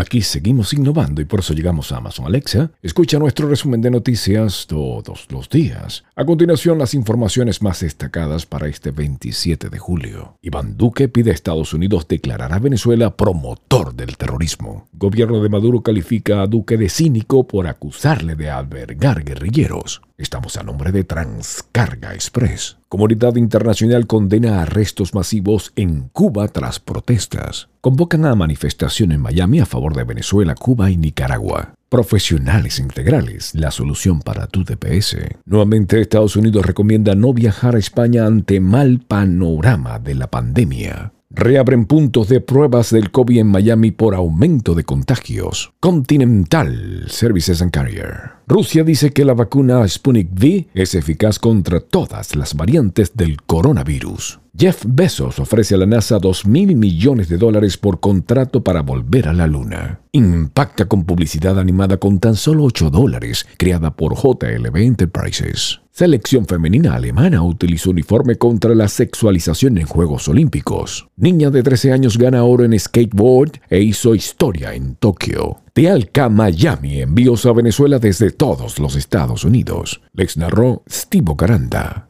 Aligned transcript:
Aquí 0.00 0.22
seguimos 0.22 0.72
innovando 0.72 1.20
y 1.20 1.26
por 1.26 1.40
eso 1.40 1.52
llegamos 1.52 1.92
a 1.92 1.98
Amazon 1.98 2.24
Alexa. 2.24 2.70
Escucha 2.80 3.18
nuestro 3.18 3.46
resumen 3.46 3.82
de 3.82 3.90
noticias 3.90 4.66
todos 4.66 5.26
los 5.30 5.50
días. 5.50 6.04
A 6.16 6.24
continuación, 6.24 6.78
las 6.78 6.94
informaciones 6.94 7.60
más 7.60 7.80
destacadas 7.80 8.46
para 8.46 8.66
este 8.66 8.92
27 8.92 9.68
de 9.68 9.78
julio. 9.78 10.38
Iván 10.40 10.78
Duque 10.78 11.10
pide 11.10 11.32
a 11.32 11.34
Estados 11.34 11.74
Unidos 11.74 12.08
declarar 12.08 12.54
a 12.54 12.58
Venezuela 12.58 13.14
promotor 13.14 13.94
del 13.94 14.16
terrorismo. 14.16 14.88
Gobierno 14.94 15.42
de 15.42 15.50
Maduro 15.50 15.82
califica 15.82 16.40
a 16.40 16.46
Duque 16.46 16.78
de 16.78 16.88
cínico 16.88 17.46
por 17.46 17.66
acusarle 17.66 18.36
de 18.36 18.48
albergar 18.48 19.22
guerrilleros. 19.22 20.00
Estamos 20.20 20.58
a 20.58 20.62
nombre 20.62 20.92
de 20.92 21.02
Transcarga 21.02 22.12
Express. 22.12 22.76
Comunidad 22.90 23.36
internacional 23.36 24.06
condena 24.06 24.60
arrestos 24.60 25.14
masivos 25.14 25.72
en 25.76 26.10
Cuba 26.12 26.46
tras 26.48 26.78
protestas. 26.78 27.70
Convocan 27.80 28.26
a 28.26 28.34
manifestación 28.34 29.12
en 29.12 29.22
Miami 29.22 29.60
a 29.60 29.66
favor 29.66 29.96
de 29.96 30.04
Venezuela, 30.04 30.54
Cuba 30.54 30.90
y 30.90 30.98
Nicaragua. 30.98 31.72
Profesionales 31.88 32.78
integrales, 32.78 33.54
la 33.54 33.70
solución 33.70 34.20
para 34.20 34.46
tu 34.46 34.62
DPS. 34.62 35.16
Nuevamente 35.46 35.98
Estados 35.98 36.36
Unidos 36.36 36.66
recomienda 36.66 37.14
no 37.14 37.32
viajar 37.32 37.74
a 37.74 37.78
España 37.78 38.26
ante 38.26 38.60
mal 38.60 39.00
panorama 39.00 39.98
de 39.98 40.16
la 40.16 40.26
pandemia. 40.30 41.14
Reabren 41.30 41.86
puntos 41.86 42.28
de 42.28 42.42
pruebas 42.42 42.90
del 42.90 43.10
COVID 43.10 43.38
en 43.38 43.46
Miami 43.46 43.90
por 43.90 44.14
aumento 44.14 44.74
de 44.74 44.84
contagios. 44.84 45.72
Continental 45.80 47.04
Services 47.08 47.62
and 47.62 47.70
Carrier. 47.70 48.39
Rusia 48.50 48.82
dice 48.82 49.12
que 49.12 49.24
la 49.24 49.34
vacuna 49.34 49.86
Sputnik 49.86 50.32
V 50.32 50.70
es 50.74 50.96
eficaz 50.96 51.38
contra 51.38 51.78
todas 51.78 52.34
las 52.34 52.56
variantes 52.56 53.14
del 53.14 53.40
coronavirus. 53.42 54.40
Jeff 54.58 54.82
Bezos 54.84 55.38
ofrece 55.38 55.76
a 55.76 55.78
la 55.78 55.86
NASA 55.86 56.18
2 56.18 56.46
mil 56.46 56.74
millones 56.74 57.28
de 57.28 57.38
dólares 57.38 57.76
por 57.76 58.00
contrato 58.00 58.64
para 58.64 58.82
volver 58.82 59.28
a 59.28 59.32
la 59.32 59.46
Luna. 59.46 60.00
Impacta 60.10 60.86
con 60.86 61.04
publicidad 61.04 61.60
animada 61.60 61.98
con 61.98 62.18
tan 62.18 62.34
solo 62.34 62.64
8 62.64 62.90
dólares, 62.90 63.46
creada 63.56 63.94
por 63.94 64.16
JLB 64.16 64.78
Enterprises. 64.78 65.80
Selección 65.92 66.46
femenina 66.46 66.94
alemana 66.94 67.42
utilizó 67.42 67.90
uniforme 67.90 68.36
contra 68.36 68.74
la 68.76 68.86
sexualización 68.86 69.76
en 69.76 69.86
Juegos 69.86 70.28
Olímpicos. 70.28 71.08
Niña 71.16 71.50
de 71.50 71.64
13 71.64 71.92
años 71.92 72.16
gana 72.16 72.44
oro 72.44 72.64
en 72.64 72.78
skateboard 72.78 73.60
e 73.68 73.80
hizo 73.80 74.14
historia 74.14 74.72
en 74.72 74.94
Tokio. 74.94 75.58
Tealca 75.72 76.28
Miami 76.28 77.02
envíos 77.02 77.44
a 77.44 77.52
Venezuela 77.52 77.98
desde 77.98 78.30
todos 78.30 78.78
los 78.78 78.94
Estados 78.94 79.44
Unidos. 79.44 80.00
Les 80.12 80.36
narró 80.36 80.84
Steve 80.88 81.34
Caranda. 81.36 82.06